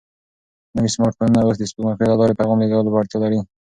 [0.75, 3.39] نوي سمارټ فونونه اوس د سپوږمکیو له لارې د پیغام لېږلو وړتیا لري.